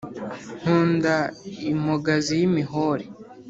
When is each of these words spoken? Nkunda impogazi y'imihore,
Nkunda 0.59 1.15
impogazi 1.71 2.31
y'imihore, 2.39 3.05